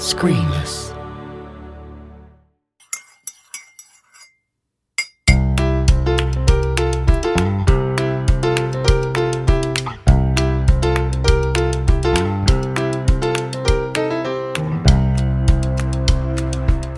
[0.00, 0.96] Screenless.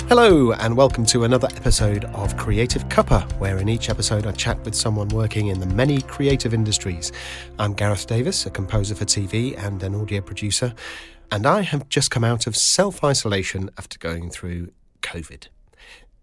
[0.08, 4.64] Hello, and welcome to another episode of Creative Cuppa, where in each episode I chat
[4.64, 7.10] with someone working in the many creative industries.
[7.58, 10.72] I'm Gareth Davis, a composer for TV and an audio producer,
[11.32, 15.48] and I have just come out of self isolation after going through COVID.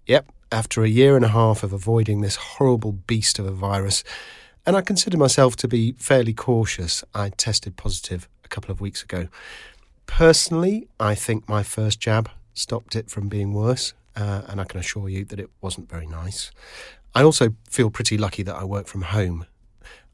[0.05, 4.03] Yep, after a year and a half of avoiding this horrible beast of a virus,
[4.67, 9.01] and I consider myself to be fairly cautious, I tested positive a couple of weeks
[9.01, 9.29] ago.
[10.05, 14.79] Personally, I think my first jab stopped it from being worse, uh, and I can
[14.79, 16.51] assure you that it wasn't very nice.
[17.15, 19.47] I also feel pretty lucky that I work from home,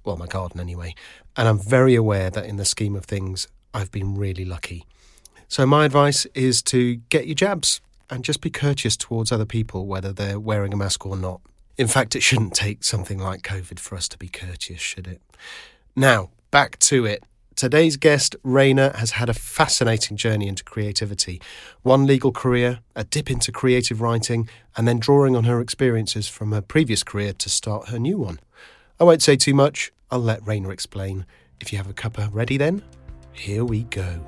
[0.05, 0.95] well, my garden anyway,
[1.35, 4.85] and I'm very aware that in the scheme of things, I've been really lucky.
[5.49, 9.85] So, my advice is to get your jabs and just be courteous towards other people,
[9.85, 11.41] whether they're wearing a mask or not.
[11.77, 15.21] In fact, it shouldn't take something like COVID for us to be courteous, should it?
[15.93, 17.23] Now, back to it.
[17.57, 21.41] Today's guest, Raina, has had a fascinating journey into creativity.
[21.83, 24.47] One legal career, a dip into creative writing,
[24.77, 28.39] and then drawing on her experiences from her previous career to start her new one.
[29.01, 31.25] I won't say too much, I'll let Raina explain.
[31.59, 32.81] If you have a cuppa ready, then
[33.35, 34.19] here we go.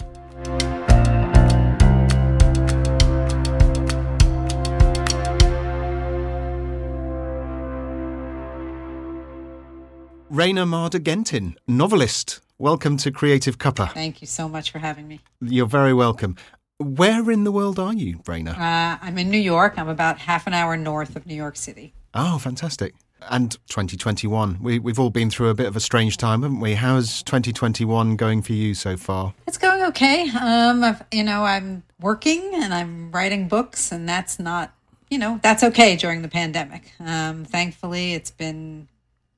[10.29, 12.41] Raina Marder Gentin, novelist.
[12.57, 13.91] Welcome to Creative Cuppa.
[13.93, 15.21] Thank you so much for having me.
[15.41, 16.35] You're very welcome.
[16.79, 18.57] Where in the world are you, Raina?
[18.57, 19.79] Uh, I'm in New York.
[19.79, 21.93] I'm about half an hour north of New York City.
[22.13, 22.93] Oh, fantastic.
[23.29, 24.59] And 2021.
[24.61, 26.75] We, we've all been through a bit of a strange time, haven't we?
[26.75, 29.33] How's 2021 going for you so far?
[29.47, 30.29] It's going okay.
[30.29, 34.73] Um, I've, you know, I'm working and I'm writing books, and that's not,
[35.09, 36.93] you know, that's okay during the pandemic.
[36.99, 38.87] Um, thankfully, it's been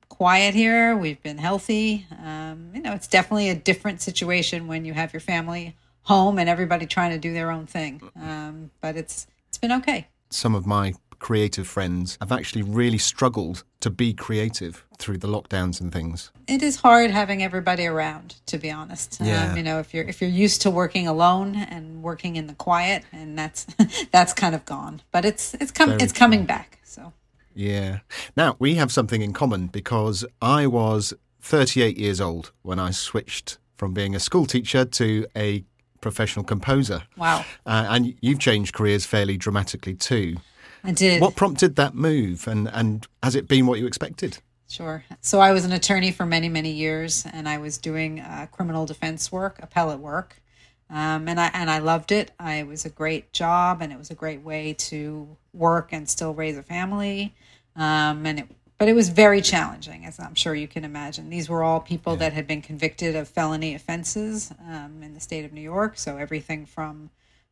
[0.08, 0.96] quiet here.
[0.96, 2.06] We've been healthy.
[2.22, 6.48] Um, you know, it's definitely a different situation when you have your family home and
[6.48, 8.02] everybody trying to do their own thing.
[8.16, 10.08] Um, but it's it's been okay.
[10.28, 15.80] Some of my creative friends have actually really struggled to be creative through the lockdowns
[15.80, 16.30] and things.
[16.46, 19.18] It is hard having everybody around, to be honest.
[19.20, 19.50] Yeah.
[19.50, 22.54] Um, you know, if you're if you're used to working alone and working in the
[22.54, 23.66] quiet, and that's
[24.12, 25.02] that's kind of gone.
[25.10, 26.78] But it's it's come Very it's coming back.
[26.84, 27.12] So
[27.54, 28.00] Yeah.
[28.36, 33.58] Now, we have something in common because I was 38 years old when I switched
[33.76, 35.64] from being a school teacher to a
[36.02, 37.02] professional composer.
[37.16, 40.36] wow, Uh, and you've changed careers fairly dramatically too.
[40.84, 41.20] I did.
[41.20, 44.38] What prompted that move and, and has it been what you expected?
[44.68, 45.04] Sure.
[45.20, 48.86] So I was an attorney for many, many years, and I was doing uh, criminal
[48.86, 50.40] defense work, appellate work,
[50.88, 52.30] um, and I and I loved it.
[52.38, 56.08] I, it was a great job, and it was a great way to work and
[56.08, 57.34] still raise a family.
[57.74, 58.46] Um, and it,
[58.78, 61.30] but it was very challenging, as I'm sure you can imagine.
[61.30, 65.44] These were all people that had been convicted of felony offenses um, in the state
[65.44, 65.98] of New York.
[65.98, 67.10] So everything from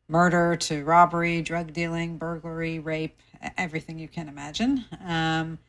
[0.09, 3.17] murder to robbery, drug dealing, burglary, rape,
[3.57, 4.83] everything you can imagine.
[5.05, 5.59] Um,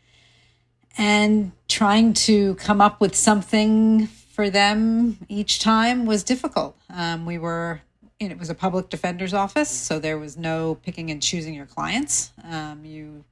[0.99, 6.77] and trying to come up with something for them each time was difficult.
[6.93, 7.83] Um, we were,
[8.19, 12.33] it was a public defender's office, so there was no picking and choosing your clients.
[12.45, 13.25] Um, you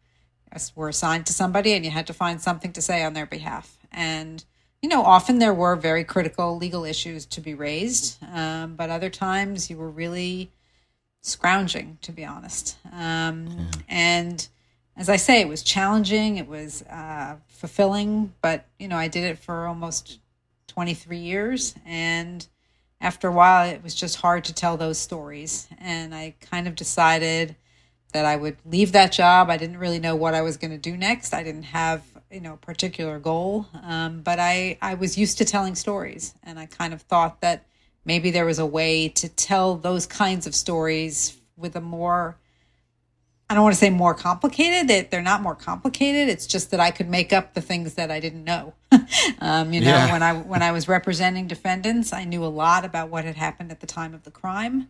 [0.76, 3.76] were assigned to somebody, and you had to find something to say on their behalf.
[3.90, 4.44] And
[4.82, 9.10] you know, often there were very critical legal issues to be raised, um, but other
[9.10, 10.52] times you were really
[11.22, 12.76] scrounging, to be honest.
[12.92, 14.46] Um, And
[14.96, 19.24] as I say, it was challenging, it was uh, fulfilling, but you know, I did
[19.24, 20.18] it for almost
[20.68, 21.74] 23 years.
[21.86, 22.46] And
[23.00, 25.68] after a while, it was just hard to tell those stories.
[25.78, 27.54] And I kind of decided
[28.12, 29.50] that I would leave that job.
[29.50, 31.32] I didn't really know what I was going to do next.
[31.34, 33.66] I didn't have, you know, a particular goal.
[33.84, 36.34] Um, but I, I was used to telling stories.
[36.42, 37.66] And I kind of thought that
[38.04, 42.36] maybe there was a way to tell those kinds of stories with a more
[43.50, 44.88] I don't want to say more complicated.
[44.88, 46.28] That they're not more complicated.
[46.28, 48.74] It's just that I could make up the things that I didn't know.
[49.40, 50.12] um, you know, Yeah.
[50.12, 53.70] when I when I was representing defendants, I knew a lot about what had happened
[53.70, 54.88] at the time of the crime,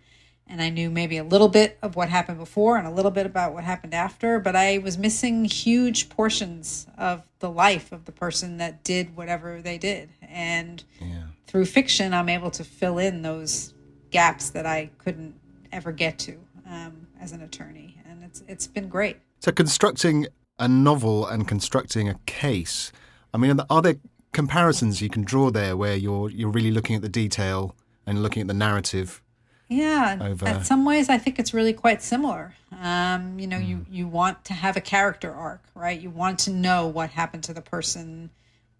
[0.48, 3.26] and I knew maybe a little bit of what happened before and a little bit
[3.26, 4.40] about what happened after.
[4.40, 9.62] But I was missing huge portions of the life of the person that did whatever
[9.62, 11.27] they did, and Yeah.
[11.48, 13.74] Through fiction, I'm able to fill in those
[14.10, 15.34] gaps that I couldn't
[15.72, 16.38] ever get to
[16.70, 19.16] um, as an attorney, and it's it's been great.
[19.40, 20.26] So constructing
[20.58, 22.92] a novel and constructing a case,
[23.34, 23.96] I mean, are there
[24.32, 27.74] comparisons you can draw there where you're you're really looking at the detail
[28.06, 29.22] and looking at the narrative
[29.68, 32.54] Yeah, over- in some ways, I think it's really quite similar.
[32.80, 35.98] Um, you know, you you want to have a character arc, right?
[35.98, 38.30] You want to know what happened to the person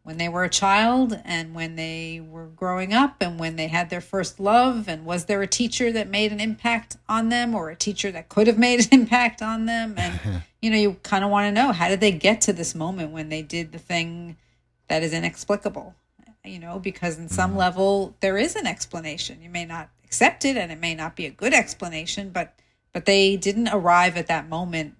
[0.08, 3.90] when they were a child and when they were growing up and when they had
[3.90, 7.68] their first love and was there a teacher that made an impact on them or
[7.68, 9.96] a teacher that could have made an impact on them?
[9.98, 12.74] And you know you kind of want to know how did they get to this
[12.74, 14.38] moment when they did the thing
[14.88, 15.94] that is inexplicable?
[16.42, 17.58] You know because in some mm-hmm.
[17.58, 19.42] level there is an explanation.
[19.42, 22.54] You may not accept it and it may not be a good explanation but
[22.94, 24.94] but they didn't arrive at that moment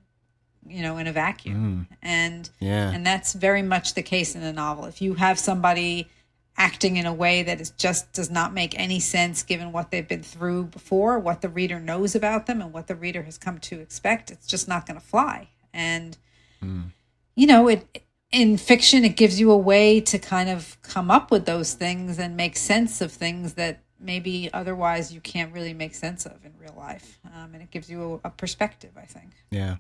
[0.71, 1.89] you know in a vacuum.
[2.03, 2.91] And Yeah.
[2.91, 4.85] and that's very much the case in a novel.
[4.85, 6.09] If you have somebody
[6.57, 10.09] acting in a way that is just does not make any sense given what they've
[10.09, 13.59] been through before what the reader knows about them and what the reader has come
[13.59, 15.49] to expect it's just not going to fly.
[15.73, 16.17] And
[17.37, 21.31] you know it in fiction it gives you a way to kind of come up
[21.31, 25.95] with those things and make sense of things that maybe otherwise you can't really make
[25.95, 27.19] sense of in real life.
[27.25, 29.31] Um, and it gives you a, a perspective i think.
[29.51, 29.77] Yeah.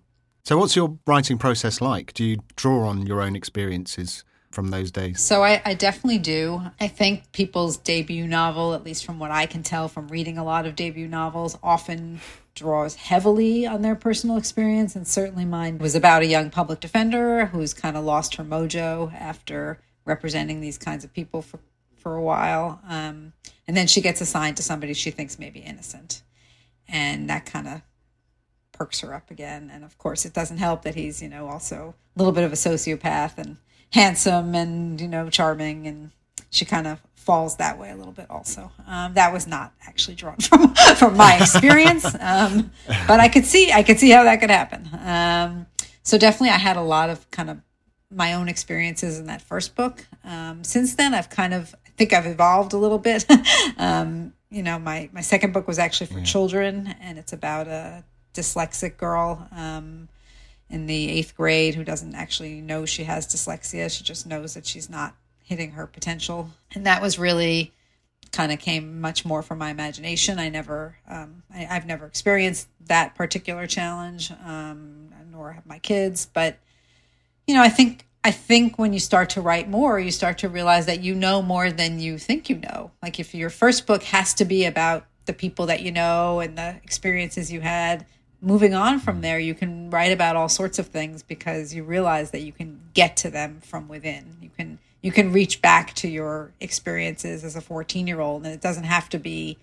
[0.49, 2.15] So, what's your writing process like?
[2.15, 5.21] Do you draw on your own experiences from those days?
[5.21, 6.62] So I, I definitely do.
[6.81, 10.45] I think people's debut novel, at least from what I can tell from reading a
[10.45, 12.23] lot of debut novels, often
[12.55, 14.97] draws heavily on their personal experience.
[14.97, 19.12] And certainly mine was about a young public defender who's kind of lost her mojo
[19.12, 21.61] after representing these kinds of people for,
[21.94, 22.81] for a while.
[22.89, 23.35] Um,
[23.67, 26.23] and then she gets assigned to somebody she thinks may be innocent.
[26.89, 27.83] And that kind of
[28.79, 29.71] perks her up again.
[29.73, 32.53] And of course, it doesn't help that he's, you know, also a little bit of
[32.53, 33.57] a sociopath and
[33.93, 35.87] handsome and, you know, charming.
[35.87, 36.13] And
[36.51, 38.71] she kind of falls that way a little bit also.
[38.87, 42.07] Um, that was not actually drawn from, from my experience.
[42.19, 42.71] Um,
[43.07, 44.89] but I could see, I could see how that could happen.
[45.05, 45.67] Um,
[46.03, 47.59] so definitely I had a lot of kind of
[48.11, 50.07] my own experiences in that first book.
[50.25, 53.27] Um, since then, I've kind of, I think I've evolved a little bit.
[53.77, 58.05] um, you know, my, my second book was actually for children and it's about a
[58.35, 60.09] dyslexic girl um,
[60.71, 63.91] in the eighth grade who doesn't actually know she has dyslexia.
[63.95, 66.51] She just knows that she's not hitting her potential.
[66.75, 67.73] And that was really
[68.33, 70.39] kind of came much more from my imagination.
[70.39, 76.27] I never, um, I, I've never experienced that particular challenge, um, nor have my kids.
[76.33, 76.59] But
[77.47, 80.49] you know, I think I think when you start to write more, you start to
[80.49, 82.91] realize that you know more than you think you know.
[83.03, 86.59] Like if your first book has to be about the people that you know and
[86.59, 88.05] the experiences you had,
[88.40, 92.31] moving on from there, you can write about all sorts of things because you realize
[92.31, 94.37] that you can get to them from within.
[94.40, 98.85] You can you can reach back to your experiences as a 14-year-old and it doesn't
[98.85, 99.56] have to be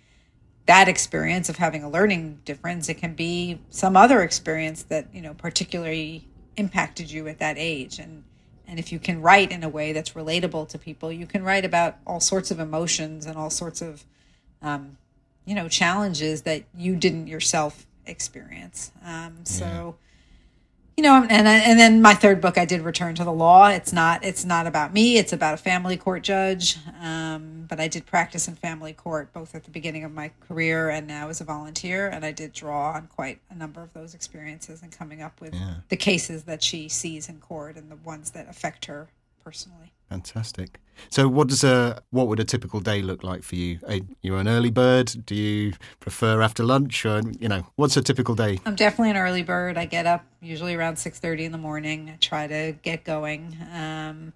[0.65, 2.87] that experience of having a learning difference.
[2.87, 6.25] It can be some other experience that, you know, particularly
[6.55, 8.23] impacted you at that age and
[8.67, 11.65] and if you can write in a way that's relatable to people you can write
[11.65, 14.05] about all sorts of emotions and all sorts of
[14.61, 14.97] um,
[15.43, 18.91] you know challenges that you didn't yourself experience.
[19.03, 19.95] Um, so
[20.97, 23.67] you know and and then my third book i did return to the law.
[23.67, 25.17] It's not it's not about me.
[25.17, 26.77] It's about a family court judge.
[27.01, 30.89] Um, but i did practice in family court both at the beginning of my career
[30.89, 32.07] and now as a volunteer.
[32.07, 35.53] And i did draw on quite a number of those experiences and coming up with
[35.89, 39.09] the cases that she sees in court and the ones that affect her
[39.45, 40.79] personally Fantastic.
[41.09, 43.79] So, what does a what would a typical day look like for you?
[43.87, 45.25] Are you an early bird?
[45.25, 48.59] Do you prefer after lunch, or you know, what's a typical day?
[48.65, 49.77] I'm definitely an early bird.
[49.77, 52.11] I get up usually around six thirty in the morning.
[52.13, 53.57] I try to get going.
[53.73, 54.33] Um,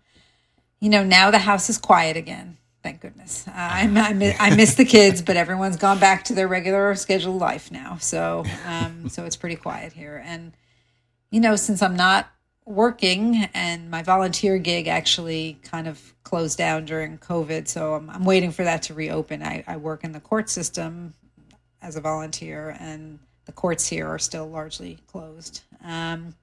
[0.80, 2.58] you know, now the house is quiet again.
[2.82, 3.48] Thank goodness.
[3.48, 6.96] Uh, I, I, mi- I miss the kids, but everyone's gone back to their regular
[6.96, 7.98] scheduled life now.
[7.98, 10.22] So, um, so it's pretty quiet here.
[10.26, 10.54] And
[11.30, 12.30] you know, since I'm not
[12.70, 18.24] working and my volunteer gig actually kind of closed down during COVID, so I'm, I'm
[18.24, 19.42] waiting for that to reopen.
[19.42, 21.16] I, I work in the court system
[21.82, 25.62] as a volunteer, and the courts here are still largely closed.
[25.84, 26.36] Um,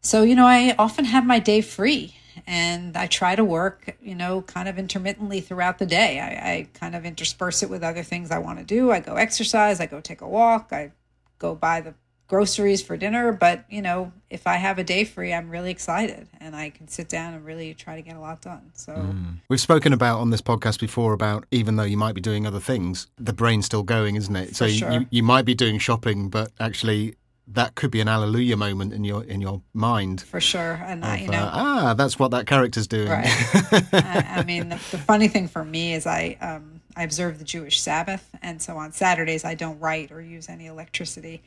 [0.00, 2.14] so, you know, I often have my day free
[2.46, 6.20] and I try to work, you know, kind of intermittently throughout the day.
[6.20, 8.92] I, I kind of intersperse it with other things I want to do.
[8.92, 10.92] I go exercise, I go take a walk, I
[11.38, 11.94] go buy the
[12.28, 13.32] groceries for dinner.
[13.32, 16.88] But, you know, if I have a day free, I'm really excited and I can
[16.88, 18.70] sit down and really try to get a lot done.
[18.74, 19.14] So,
[19.48, 22.60] We've spoken about on this podcast before about even though you might be doing other
[22.60, 24.56] things, the brain's still going, isn't it?
[24.56, 24.92] so sure.
[24.92, 27.16] you, you might be doing shopping, but actually
[27.48, 30.22] that could be an alleluia moment in your in your mind.
[30.22, 30.80] for sure.
[30.86, 33.08] And, I, you Uh, know, ah, that's what that character's doing.
[33.08, 33.26] Right.
[33.92, 37.44] I, I mean, the, the funny thing for me is I um, I observe the
[37.44, 41.42] Jewish Sabbath, and so on Saturdays I don't write or use any electricity.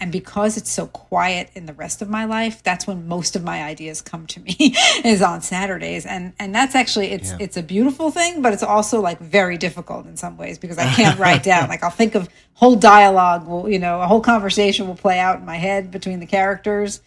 [0.00, 3.44] And because it's so quiet in the rest of my life, that's when most of
[3.44, 4.56] my ideas come to me
[5.04, 6.06] is on Saturdays.
[6.06, 7.36] And and that's actually it's yeah.
[7.40, 10.86] it's a beautiful thing, but it's also like very difficult in some ways because I
[10.86, 11.60] can't write down.
[11.70, 15.38] Like I'll think of whole dialogue will, you know, a whole conversation will play out
[15.38, 17.00] in my head between the characters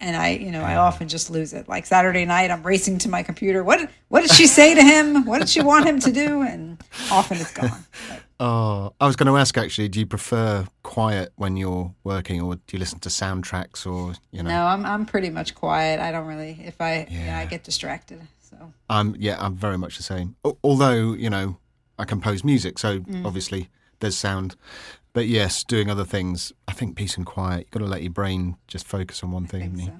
[0.00, 1.68] and I, you know, I often just lose it.
[1.68, 3.62] Like Saturday night, I'm racing to my computer.
[3.62, 5.26] What what did she say to him?
[5.26, 6.42] What did she want him to do?
[6.42, 7.70] And often it's gone.
[8.08, 8.22] But.
[8.42, 9.90] Oh, I was going to ask actually.
[9.90, 14.42] Do you prefer quiet when you're working, or do you listen to soundtracks, or you
[14.42, 14.48] know?
[14.48, 16.00] No, I'm I'm pretty much quiet.
[16.00, 16.58] I don't really.
[16.64, 18.22] If I yeah, yeah I get distracted.
[18.40, 18.72] So.
[18.88, 20.36] I'm yeah, I'm very much the same.
[20.64, 21.58] Although you know,
[21.98, 23.26] I compose music, so mm.
[23.26, 23.68] obviously
[24.00, 24.56] there's sound
[25.12, 26.52] but yes, doing other things.
[26.68, 27.60] I think peace and quiet.
[27.60, 29.78] You've got to let your brain just focus on one thing.
[29.78, 29.92] So.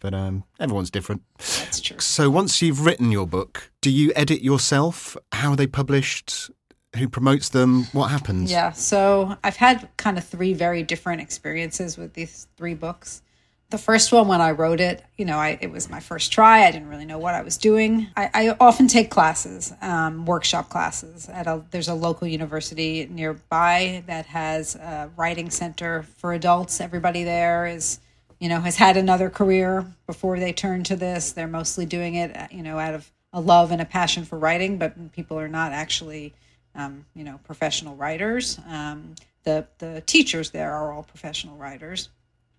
[0.00, 1.22] But um, everyone's different.
[1.38, 1.98] That's true.
[1.98, 5.16] So once you've written your book, do you edit yourself?
[5.32, 6.50] How are they published?
[6.96, 7.84] Who promotes them?
[7.92, 8.50] What happens?
[8.50, 8.72] Yeah.
[8.72, 13.22] So I've had kind of three very different experiences with these three books
[13.70, 16.64] the first one when i wrote it you know I, it was my first try.
[16.64, 18.08] I didn't really know what i was doing.
[18.16, 24.02] I, I often take classes um, workshop classes at a there's a local university nearby
[24.06, 26.80] that has a writing center for adults.
[26.80, 27.98] Everybody there is
[28.38, 31.32] you know has had another career before they turn to this.
[31.32, 34.78] They're mostly doing it you know out of a love and a passion for writing
[34.78, 36.34] but people are not actually
[36.74, 38.58] um, you know professional writers.
[38.68, 42.10] Um, the the teachers there are all professional writers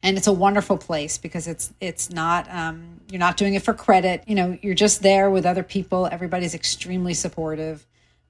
[0.03, 3.73] and it's a wonderful place because it's it's not um, you're not doing it for
[3.73, 4.23] credit.
[4.27, 6.07] You know you're just there with other people.
[6.11, 7.85] Everybody's extremely supportive.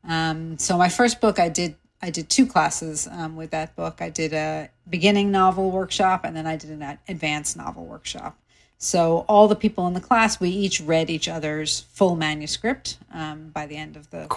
[0.08, 4.02] Um, so my first book i did i did two classes um, with that book.
[4.02, 8.38] I did a beginning novel workshop and then i did an advanced novel workshop
[8.78, 13.50] so all the people in the class we each read each other's full manuscript um,
[13.50, 14.28] by the end of the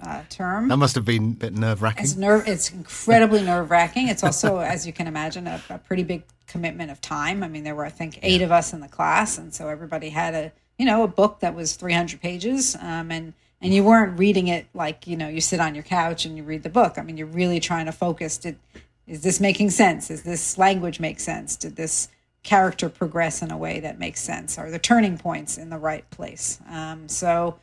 [0.00, 4.24] uh, term that must have been a bit nerve-wracking it's, nerve, it's incredibly nerve-wracking it's
[4.24, 6.22] also as you can imagine a, a pretty big
[6.52, 7.42] commitment of time.
[7.42, 8.46] I mean, there were I think eight yeah.
[8.46, 11.54] of us in the class, and so everybody had a you know a book that
[11.54, 15.60] was 300 pages, um, and and you weren't reading it like you know you sit
[15.60, 16.98] on your couch and you read the book.
[16.98, 18.36] I mean, you're really trying to focus.
[18.36, 18.56] Did
[19.06, 20.10] is this making sense?
[20.10, 21.56] Is this language make sense?
[21.56, 22.08] Did this
[22.42, 24.58] character progress in a way that makes sense?
[24.58, 26.60] or the turning points in the right place?
[26.68, 27.58] Um, so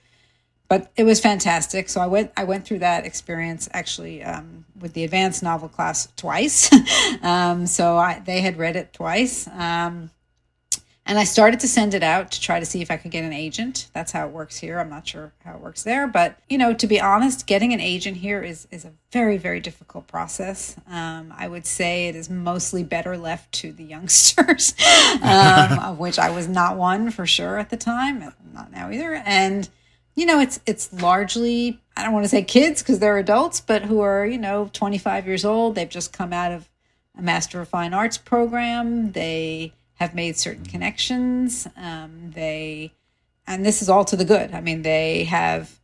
[0.69, 1.89] but it was fantastic.
[1.89, 6.07] So I went I went through that experience actually um, with the advanced novel class
[6.15, 6.69] twice.
[7.23, 10.11] um, so I, they had read it twice, um,
[11.09, 13.23] and I started to send it out to try to see if I could get
[13.23, 13.89] an agent.
[13.93, 14.79] That's how it works here.
[14.79, 17.81] I'm not sure how it works there, but you know, to be honest, getting an
[17.81, 20.75] agent here is is a very very difficult process.
[20.87, 24.75] Um, I would say it is mostly better left to the youngsters,
[25.23, 29.15] um, of which I was not one for sure at the time, not now either,
[29.25, 29.67] and
[30.13, 33.81] you know, it's it's largely I don't want to say kids because they're adults, but
[33.81, 35.73] who are you know 25 years old.
[35.73, 36.69] They've just come out of
[37.17, 39.13] a Master of Fine Arts program.
[39.13, 41.67] They have made certain connections.
[41.77, 42.93] Um, they
[43.47, 44.53] and this is all to the good.
[44.53, 45.79] I mean, they have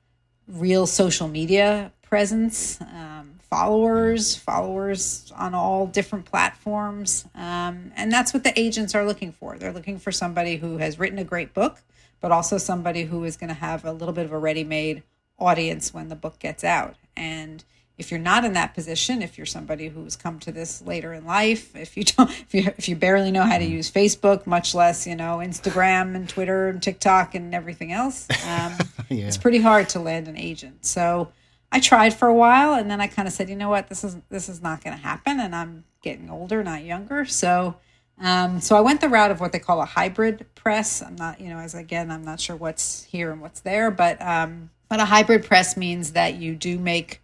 [0.48, 8.44] real social media presence, um, followers, followers on all different platforms, um, and that's what
[8.44, 9.58] the agents are looking for.
[9.58, 11.82] They're looking for somebody who has written a great book
[12.26, 15.04] but also somebody who is going to have a little bit of a ready made
[15.38, 16.96] audience when the book gets out.
[17.16, 17.64] And
[17.98, 21.26] if you're not in that position, if you're somebody who's come to this later in
[21.26, 24.76] life, if you don't, if you if you barely know how to use Facebook, much
[24.76, 28.74] less you know Instagram and Twitter and TikTok and everything else, um,
[29.10, 29.28] yeah.
[29.28, 30.86] it's pretty hard to land an agent.
[30.86, 31.32] So
[31.72, 34.04] I tried for a while, and then I kind of said, you know what, this
[34.04, 37.76] is this is not going to happen, and I'm getting older, not younger, so
[38.20, 41.02] um, so I went the route of what they call a hybrid press.
[41.02, 44.22] I'm not, you know, as again, I'm not sure what's here and what's there, but
[44.22, 47.22] um, but a hybrid press means that you do make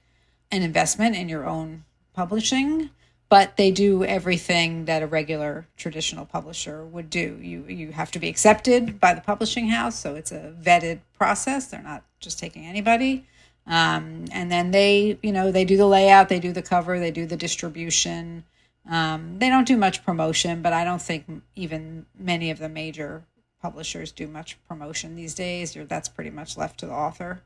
[0.51, 2.89] an investment in your own publishing,
[3.29, 7.39] but they do everything that a regular traditional publisher would do.
[7.41, 11.67] You you have to be accepted by the publishing house, so it's a vetted process.
[11.67, 13.25] They're not just taking anybody.
[13.67, 17.12] Um, and then they, you know, they do the layout, they do the cover, they
[17.12, 18.43] do the distribution.
[18.89, 23.24] Um, they don't do much promotion, but I don't think even many of the major
[23.62, 25.77] publishers do much promotion these days.
[25.88, 27.41] That's pretty much left to the author.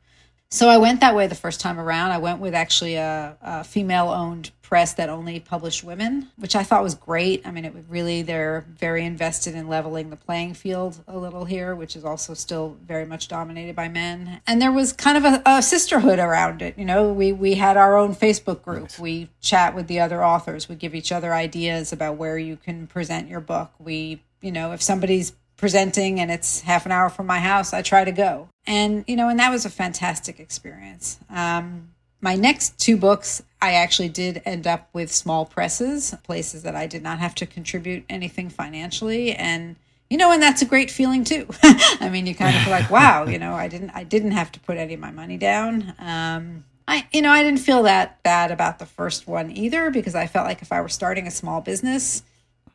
[0.50, 2.12] So I went that way the first time around.
[2.12, 6.64] I went with actually a, a female owned press that only published women, which I
[6.64, 7.46] thought was great.
[7.46, 11.46] I mean, it would really, they're very invested in leveling the playing field a little
[11.46, 14.42] here, which is also still very much dominated by men.
[14.48, 16.78] And there was kind of a, a sisterhood around it.
[16.78, 18.84] You know, we, we had our own Facebook group.
[18.84, 19.00] Nice.
[19.00, 20.70] We chat with the other authors.
[20.70, 23.72] We give each other ideas about where you can present your book.
[23.78, 27.82] We, you know, if somebody's presenting and it's half an hour from my house, I
[27.82, 28.50] try to go.
[28.68, 31.20] And, you know, and that was a fantastic experience.
[31.30, 31.90] Um,
[32.22, 36.88] My next two books, I actually did end up with small presses, places that I
[36.88, 39.34] did not have to contribute anything financially.
[39.34, 39.76] And
[40.10, 41.48] you know, and that's a great feeling too.
[41.64, 44.52] I mean, you kind of feel like, wow, you know, I didn't, I didn't have
[44.52, 45.96] to put any of my money down.
[45.98, 50.14] Um, I, you know, I didn't feel that bad about the first one either because
[50.14, 52.22] I felt like if I were starting a small business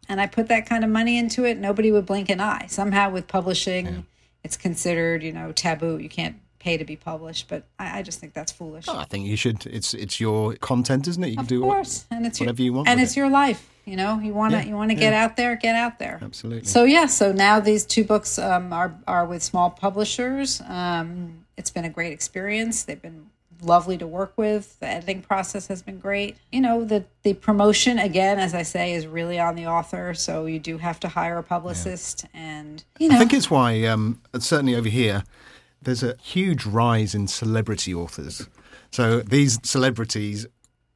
[0.09, 2.67] and I put that kind of money into it, nobody would blink an eye.
[2.69, 4.01] Somehow with publishing, yeah.
[4.45, 5.99] It's considered, you know, taboo.
[5.99, 8.85] You can't pay to be published, but I, I just think that's foolish.
[8.89, 9.67] Oh, I think you should.
[9.67, 11.29] It's it's your content, isn't it?
[11.29, 13.17] You of can do course, what, and it's whatever your, you want, and it's it.
[13.17, 13.69] your life.
[13.87, 16.21] You know, you want to yeah, you want to get out there, get out there.
[16.23, 16.67] Absolutely.
[16.67, 20.61] So yeah, so now these two books um, are are with small publishers.
[20.69, 22.85] Um, it's been a great experience.
[22.85, 23.31] They've been
[23.63, 24.79] lovely to work with.
[24.81, 26.37] The editing process has been great.
[26.53, 30.15] You know, the the promotion again, as I say, is really on the author.
[30.15, 32.41] So you do have to hire a publicist, yeah.
[32.41, 35.25] and you know, I think it's why um, certainly over here,
[35.83, 38.49] there's a huge rise in celebrity authors.
[38.91, 40.47] So these celebrities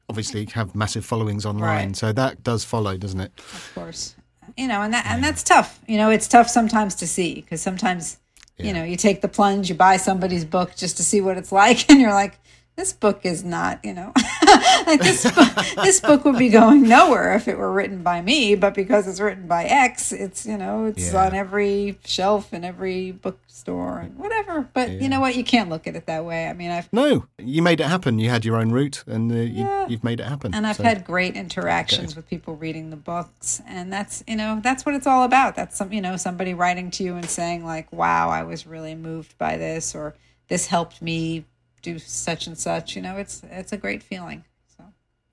[0.09, 1.87] obviously have massive followings online.
[1.87, 1.95] Right.
[1.95, 3.31] So that does follow, doesn't it?
[3.37, 4.15] Of course.
[4.57, 5.79] You know, and that and that's tough.
[5.87, 8.19] You know, it's tough sometimes to see because sometimes
[8.57, 8.67] yeah.
[8.67, 11.51] you know you take the plunge, you buy somebody's book just to see what it's
[11.63, 12.39] like, and you're like,
[12.75, 14.11] this book is not, you know,
[14.85, 18.55] like this book, this book would be going nowhere if it were written by me,
[18.55, 21.25] but because it's written by X, it's, you know, it's yeah.
[21.25, 24.67] on every shelf in every bookstore and whatever.
[24.73, 24.99] But yeah.
[24.99, 25.35] you know what?
[25.35, 26.47] You can't look at it that way.
[26.47, 28.19] I mean, I've no, you made it happen.
[28.19, 30.53] You had your own route, and uh, you, have made it happen.
[30.53, 30.83] And I've so.
[30.83, 32.17] had great interactions okay.
[32.17, 35.55] with people reading the books, and that's you know that's what it's all about.
[35.55, 38.95] That's some you know somebody writing to you and saying like, "Wow, I was really
[38.95, 40.15] moved by this," or
[40.49, 41.45] "This helped me."
[41.85, 42.95] Do such and such.
[42.95, 44.43] You know, it's it's a great feeling.
[44.75, 44.83] So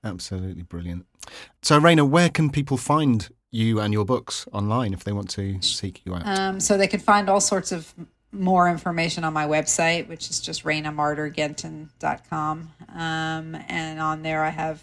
[0.03, 1.05] absolutely brilliant.
[1.61, 5.61] So, Raina, where can people find you and your books online if they want to
[5.61, 6.25] seek you out?
[6.25, 7.93] Um, so they can find all sorts of
[8.31, 12.71] more information on my website, which is just rainamardergenton.com.
[12.89, 14.81] Um, and on there I have,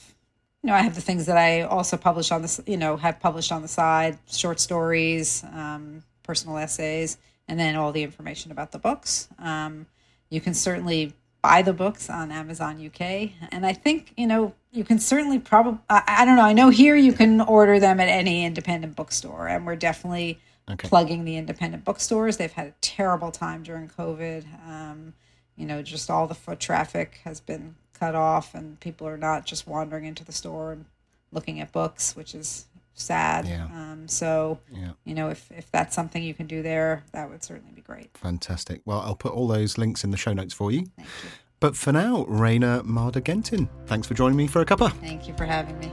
[0.63, 3.19] you know, I have the things that I also publish on this, you know, have
[3.21, 8.71] published on the side, short stories, um, personal essays, and then all the information about
[8.71, 9.29] the books.
[9.39, 9.87] Um,
[10.31, 11.13] you can certainly
[11.43, 13.31] buy the books on Amazon UK.
[13.51, 16.69] And I think, you know, you can certainly probably, I, I, don't know, I know
[16.69, 19.49] here you can order them at any independent bookstore.
[19.49, 20.39] And we're definitely
[20.71, 20.89] okay.
[20.89, 22.37] plugging the independent bookstores.
[22.37, 24.45] They've had a terrible time during COVID.
[24.69, 25.15] Um,
[25.57, 29.45] you know, just all the foot traffic has been cut off, and people are not
[29.45, 30.87] just wandering into the store and
[31.33, 33.47] looking at books, which is sad.
[33.47, 33.65] Yeah.
[33.67, 34.93] Um, so, yeah.
[35.05, 38.11] you know, if, if that's something you can do there, that would certainly be great.
[38.17, 38.83] Fantastic.
[38.85, 40.87] Well, I'll put all those links in the show notes for you.
[40.97, 41.31] Thank you.
[41.61, 44.93] But for now, Raina Marder Genton, thanks for joining me for a cuppa.
[44.95, 45.93] Thank you for having me.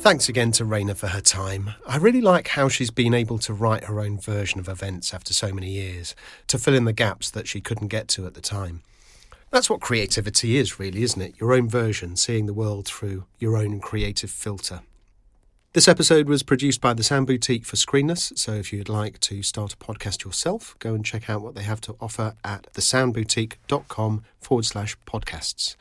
[0.00, 1.74] Thanks again to Raina for her time.
[1.86, 5.34] I really like how she's been able to write her own version of events after
[5.34, 6.14] so many years,
[6.46, 8.82] to fill in the gaps that she couldn't get to at the time.
[9.50, 11.34] That's what creativity is, really, isn't it?
[11.38, 14.80] Your own version, seeing the world through your own creative filter.
[15.74, 19.42] This episode was produced by the Sound Boutique for Screenless, so if you'd like to
[19.42, 24.24] start a podcast yourself, go and check out what they have to offer at thesoundboutique.com
[24.40, 25.76] forward slash podcasts.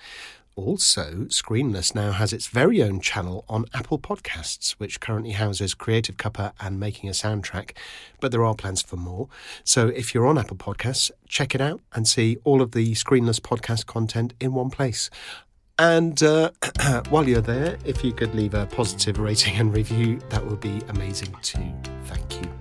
[0.65, 6.17] Also, Screenless now has its very own channel on Apple Podcasts, which currently houses Creative
[6.17, 7.71] Cuppa and Making a Soundtrack,
[8.19, 9.29] but there are plans for more.
[9.63, 13.39] So if you're on Apple Podcasts, check it out and see all of the Screenless
[13.39, 15.09] podcast content in one place.
[15.79, 16.51] And uh,
[17.09, 20.81] while you're there, if you could leave a positive rating and review, that would be
[20.89, 21.73] amazing too.
[22.03, 22.51] Thank you.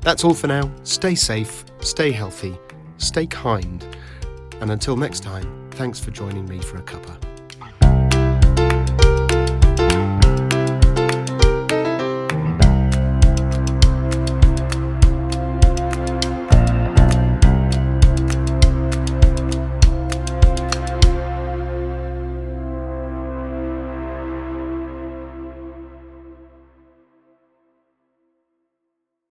[0.00, 0.70] That's all for now.
[0.84, 2.56] Stay safe, stay healthy,
[2.98, 3.84] stay kind,
[4.60, 7.25] and until next time, Thanks for joining me for a cuppa.